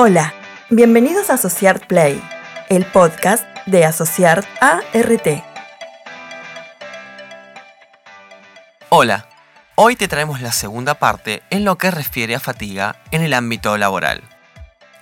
Hola, 0.00 0.32
bienvenidos 0.70 1.28
a 1.28 1.34
Asociart 1.34 1.84
Play, 1.88 2.22
el 2.68 2.86
podcast 2.86 3.44
de 3.66 3.84
Asociart 3.84 4.46
ART. 4.60 5.42
Hola, 8.90 9.28
hoy 9.74 9.96
te 9.96 10.06
traemos 10.06 10.40
la 10.40 10.52
segunda 10.52 10.94
parte 10.94 11.42
en 11.50 11.64
lo 11.64 11.78
que 11.78 11.90
refiere 11.90 12.36
a 12.36 12.38
fatiga 12.38 13.02
en 13.10 13.22
el 13.22 13.34
ámbito 13.34 13.76
laboral. 13.76 14.22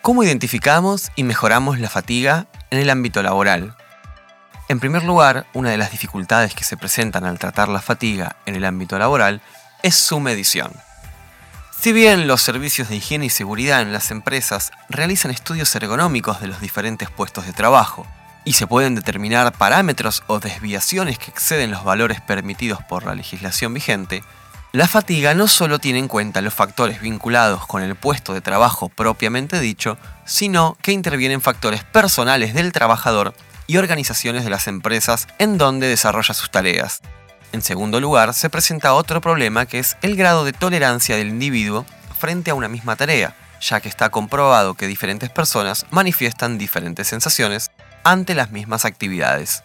¿Cómo 0.00 0.22
identificamos 0.22 1.12
y 1.14 1.24
mejoramos 1.24 1.78
la 1.78 1.90
fatiga 1.90 2.46
en 2.70 2.78
el 2.78 2.88
ámbito 2.88 3.22
laboral? 3.22 3.76
En 4.70 4.80
primer 4.80 5.04
lugar, 5.04 5.44
una 5.52 5.68
de 5.68 5.76
las 5.76 5.90
dificultades 5.90 6.54
que 6.54 6.64
se 6.64 6.78
presentan 6.78 7.26
al 7.26 7.38
tratar 7.38 7.68
la 7.68 7.82
fatiga 7.82 8.36
en 8.46 8.56
el 8.56 8.64
ámbito 8.64 8.98
laboral 8.98 9.42
es 9.82 9.94
su 9.94 10.20
medición. 10.20 10.72
Si 11.80 11.92
bien 11.92 12.26
los 12.26 12.42
servicios 12.42 12.88
de 12.88 12.96
higiene 12.96 13.26
y 13.26 13.30
seguridad 13.30 13.80
en 13.80 13.92
las 13.92 14.10
empresas 14.10 14.72
realizan 14.88 15.30
estudios 15.30 15.72
ergonómicos 15.76 16.40
de 16.40 16.48
los 16.48 16.60
diferentes 16.60 17.10
puestos 17.10 17.46
de 17.46 17.52
trabajo 17.52 18.06
y 18.44 18.54
se 18.54 18.66
pueden 18.66 18.94
determinar 18.94 19.52
parámetros 19.52 20.24
o 20.26 20.40
desviaciones 20.40 21.18
que 21.18 21.30
exceden 21.30 21.70
los 21.70 21.84
valores 21.84 22.20
permitidos 22.20 22.82
por 22.88 23.04
la 23.04 23.14
legislación 23.14 23.72
vigente, 23.72 24.24
la 24.72 24.88
fatiga 24.88 25.34
no 25.34 25.48
solo 25.48 25.78
tiene 25.78 26.00
en 26.00 26.08
cuenta 26.08 26.40
los 26.40 26.54
factores 26.54 27.00
vinculados 27.00 27.66
con 27.66 27.82
el 27.82 27.94
puesto 27.94 28.34
de 28.34 28.40
trabajo 28.40 28.88
propiamente 28.88 29.60
dicho, 29.60 29.96
sino 30.24 30.76
que 30.82 30.92
intervienen 30.92 31.40
factores 31.40 31.84
personales 31.84 32.52
del 32.52 32.72
trabajador 32.72 33.32
y 33.66 33.76
organizaciones 33.76 34.44
de 34.44 34.50
las 34.50 34.66
empresas 34.66 35.28
en 35.38 35.56
donde 35.56 35.88
desarrolla 35.88 36.34
sus 36.34 36.50
tareas, 36.50 37.00
en 37.52 37.62
segundo 37.62 38.00
lugar, 38.00 38.34
se 38.34 38.50
presenta 38.50 38.94
otro 38.94 39.20
problema 39.20 39.66
que 39.66 39.78
es 39.78 39.96
el 40.02 40.16
grado 40.16 40.44
de 40.44 40.52
tolerancia 40.52 41.16
del 41.16 41.28
individuo 41.28 41.86
frente 42.18 42.50
a 42.50 42.54
una 42.54 42.68
misma 42.68 42.96
tarea, 42.96 43.34
ya 43.60 43.80
que 43.80 43.88
está 43.88 44.10
comprobado 44.10 44.74
que 44.74 44.86
diferentes 44.86 45.30
personas 45.30 45.86
manifiestan 45.90 46.58
diferentes 46.58 47.08
sensaciones 47.08 47.70
ante 48.04 48.34
las 48.34 48.50
mismas 48.50 48.84
actividades. 48.84 49.64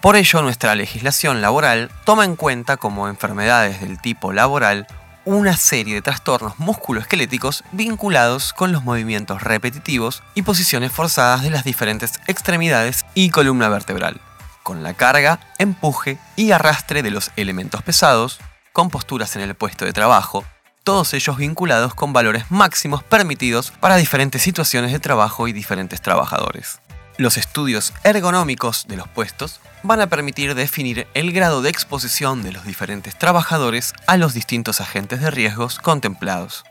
Por 0.00 0.16
ello, 0.16 0.42
nuestra 0.42 0.74
legislación 0.74 1.40
laboral 1.40 1.90
toma 2.04 2.24
en 2.24 2.36
cuenta 2.36 2.76
como 2.76 3.08
enfermedades 3.08 3.80
del 3.80 4.00
tipo 4.00 4.32
laboral 4.32 4.86
una 5.24 5.56
serie 5.56 5.94
de 5.94 6.02
trastornos 6.02 6.58
musculoesqueléticos 6.58 7.62
vinculados 7.70 8.52
con 8.52 8.72
los 8.72 8.82
movimientos 8.82 9.42
repetitivos 9.42 10.22
y 10.34 10.42
posiciones 10.42 10.90
forzadas 10.90 11.42
de 11.42 11.50
las 11.50 11.62
diferentes 11.62 12.14
extremidades 12.26 13.04
y 13.14 13.30
columna 13.30 13.68
vertebral 13.68 14.20
con 14.62 14.82
la 14.82 14.94
carga, 14.94 15.40
empuje 15.58 16.18
y 16.36 16.52
arrastre 16.52 17.02
de 17.02 17.10
los 17.10 17.30
elementos 17.36 17.82
pesados, 17.82 18.40
con 18.72 18.90
posturas 18.90 19.36
en 19.36 19.42
el 19.42 19.54
puesto 19.54 19.84
de 19.84 19.92
trabajo, 19.92 20.44
todos 20.84 21.14
ellos 21.14 21.36
vinculados 21.36 21.94
con 21.94 22.12
valores 22.12 22.50
máximos 22.50 23.02
permitidos 23.04 23.70
para 23.70 23.96
diferentes 23.96 24.42
situaciones 24.42 24.92
de 24.92 24.98
trabajo 24.98 25.46
y 25.46 25.52
diferentes 25.52 26.00
trabajadores. 26.00 26.80
Los 27.18 27.36
estudios 27.36 27.92
ergonómicos 28.04 28.86
de 28.88 28.96
los 28.96 29.06
puestos 29.06 29.60
van 29.82 30.00
a 30.00 30.08
permitir 30.08 30.54
definir 30.54 31.06
el 31.14 31.32
grado 31.32 31.62
de 31.62 31.70
exposición 31.70 32.42
de 32.42 32.52
los 32.52 32.64
diferentes 32.64 33.16
trabajadores 33.16 33.92
a 34.06 34.16
los 34.16 34.34
distintos 34.34 34.80
agentes 34.80 35.20
de 35.20 35.30
riesgos 35.30 35.78
contemplados. 35.78 36.64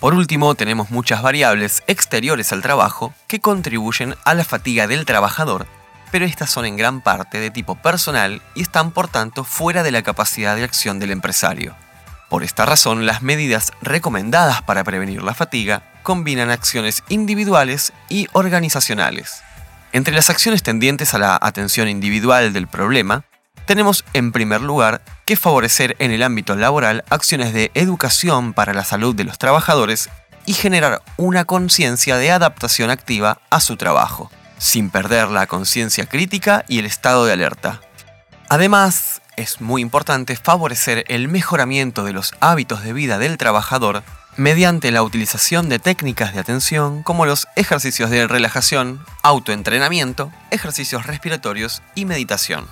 Por 0.00 0.14
último, 0.14 0.54
tenemos 0.54 0.90
muchas 0.90 1.22
variables 1.22 1.82
exteriores 1.86 2.52
al 2.52 2.62
trabajo 2.62 3.14
que 3.28 3.40
contribuyen 3.40 4.14
a 4.24 4.34
la 4.34 4.44
fatiga 4.44 4.86
del 4.86 5.06
trabajador 5.06 5.66
pero 6.10 6.24
estas 6.24 6.50
son 6.50 6.64
en 6.64 6.76
gran 6.76 7.00
parte 7.00 7.40
de 7.40 7.50
tipo 7.50 7.74
personal 7.76 8.42
y 8.54 8.62
están 8.62 8.92
por 8.92 9.08
tanto 9.08 9.44
fuera 9.44 9.82
de 9.82 9.90
la 9.90 10.02
capacidad 10.02 10.56
de 10.56 10.64
acción 10.64 10.98
del 10.98 11.10
empresario. 11.10 11.74
Por 12.28 12.44
esta 12.44 12.66
razón, 12.66 13.06
las 13.06 13.22
medidas 13.22 13.72
recomendadas 13.80 14.62
para 14.62 14.84
prevenir 14.84 15.22
la 15.22 15.34
fatiga 15.34 15.82
combinan 16.02 16.50
acciones 16.50 17.02
individuales 17.08 17.92
y 18.08 18.26
organizacionales. 18.32 19.42
Entre 19.92 20.14
las 20.14 20.28
acciones 20.28 20.62
tendientes 20.62 21.14
a 21.14 21.18
la 21.18 21.38
atención 21.40 21.88
individual 21.88 22.52
del 22.52 22.66
problema, 22.66 23.24
tenemos 23.64 24.04
en 24.12 24.32
primer 24.32 24.60
lugar 24.60 25.02
que 25.24 25.36
favorecer 25.36 25.96
en 25.98 26.10
el 26.10 26.22
ámbito 26.22 26.54
laboral 26.54 27.04
acciones 27.08 27.52
de 27.52 27.70
educación 27.74 28.52
para 28.52 28.74
la 28.74 28.84
salud 28.84 29.14
de 29.14 29.24
los 29.24 29.38
trabajadores 29.38 30.10
y 30.44 30.54
generar 30.54 31.02
una 31.16 31.44
conciencia 31.44 32.16
de 32.16 32.30
adaptación 32.30 32.90
activa 32.90 33.40
a 33.50 33.60
su 33.60 33.76
trabajo 33.76 34.30
sin 34.58 34.90
perder 34.90 35.28
la 35.28 35.46
conciencia 35.46 36.06
crítica 36.06 36.64
y 36.68 36.78
el 36.78 36.86
estado 36.86 37.24
de 37.24 37.32
alerta. 37.32 37.80
Además, 38.48 39.22
es 39.36 39.60
muy 39.60 39.82
importante 39.82 40.36
favorecer 40.36 41.04
el 41.08 41.28
mejoramiento 41.28 42.04
de 42.04 42.12
los 42.12 42.34
hábitos 42.40 42.82
de 42.82 42.92
vida 42.92 43.18
del 43.18 43.38
trabajador 43.38 44.02
mediante 44.36 44.90
la 44.92 45.02
utilización 45.02 45.68
de 45.68 45.78
técnicas 45.78 46.32
de 46.32 46.40
atención 46.40 47.02
como 47.02 47.26
los 47.26 47.48
ejercicios 47.56 48.08
de 48.10 48.26
relajación, 48.26 49.04
autoentrenamiento, 49.22 50.32
ejercicios 50.50 51.06
respiratorios 51.06 51.82
y 51.94 52.04
meditación. 52.04 52.66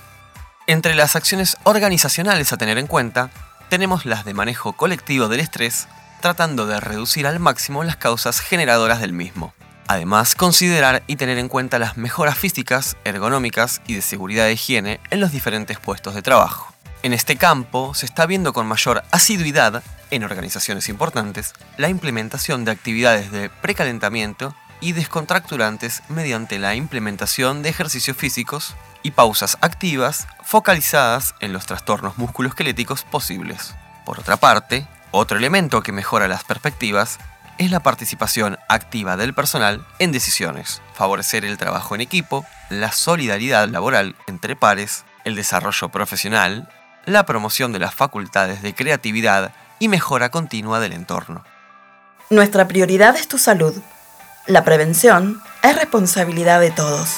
Entre 0.68 0.94
las 0.94 1.16
acciones 1.16 1.56
organizacionales 1.64 2.52
a 2.52 2.56
tener 2.56 2.78
en 2.78 2.86
cuenta, 2.86 3.30
tenemos 3.68 4.06
las 4.06 4.24
de 4.24 4.34
manejo 4.34 4.74
colectivo 4.74 5.28
del 5.28 5.40
estrés, 5.40 5.88
tratando 6.20 6.66
de 6.66 6.80
reducir 6.80 7.26
al 7.26 7.40
máximo 7.40 7.84
las 7.84 7.96
causas 7.96 8.40
generadoras 8.40 9.00
del 9.00 9.12
mismo. 9.12 9.52
Además, 9.88 10.34
considerar 10.34 11.02
y 11.06 11.16
tener 11.16 11.38
en 11.38 11.48
cuenta 11.48 11.78
las 11.78 11.96
mejoras 11.96 12.36
físicas, 12.36 12.96
ergonómicas 13.04 13.82
y 13.86 13.94
de 13.94 14.02
seguridad 14.02 14.46
de 14.46 14.54
higiene 14.54 15.00
en 15.10 15.20
los 15.20 15.30
diferentes 15.30 15.78
puestos 15.78 16.14
de 16.14 16.22
trabajo. 16.22 16.74
En 17.02 17.12
este 17.12 17.36
campo 17.36 17.94
se 17.94 18.04
está 18.04 18.26
viendo 18.26 18.52
con 18.52 18.66
mayor 18.66 19.04
asiduidad, 19.12 19.84
en 20.10 20.24
organizaciones 20.24 20.88
importantes, 20.88 21.52
la 21.76 21.88
implementación 21.88 22.64
de 22.64 22.72
actividades 22.72 23.30
de 23.30 23.48
precalentamiento 23.48 24.56
y 24.80 24.92
descontracturantes 24.92 26.02
mediante 26.08 26.58
la 26.58 26.74
implementación 26.74 27.62
de 27.62 27.68
ejercicios 27.68 28.16
físicos 28.16 28.74
y 29.04 29.12
pausas 29.12 29.56
activas 29.60 30.26
focalizadas 30.44 31.36
en 31.40 31.52
los 31.52 31.66
trastornos 31.66 32.18
musculoesqueléticos 32.18 33.04
posibles. 33.04 33.74
Por 34.04 34.18
otra 34.18 34.36
parte, 34.36 34.86
otro 35.12 35.38
elemento 35.38 35.82
que 35.82 35.92
mejora 35.92 36.26
las 36.26 36.42
perspectivas 36.42 37.18
es 37.58 37.70
la 37.70 37.80
participación 37.80 38.58
activa 38.68 39.16
del 39.16 39.34
personal 39.34 39.84
en 39.98 40.12
decisiones, 40.12 40.82
favorecer 40.94 41.44
el 41.44 41.58
trabajo 41.58 41.94
en 41.94 42.00
equipo, 42.00 42.44
la 42.68 42.92
solidaridad 42.92 43.68
laboral 43.68 44.14
entre 44.26 44.56
pares, 44.56 45.04
el 45.24 45.34
desarrollo 45.34 45.88
profesional, 45.88 46.68
la 47.04 47.24
promoción 47.24 47.72
de 47.72 47.78
las 47.78 47.94
facultades 47.94 48.62
de 48.62 48.74
creatividad 48.74 49.52
y 49.78 49.88
mejora 49.88 50.30
continua 50.30 50.80
del 50.80 50.92
entorno. 50.92 51.44
Nuestra 52.30 52.66
prioridad 52.66 53.16
es 53.16 53.28
tu 53.28 53.38
salud. 53.38 53.74
La 54.46 54.64
prevención 54.64 55.40
es 55.62 55.76
responsabilidad 55.76 56.60
de 56.60 56.70
todos. 56.70 57.16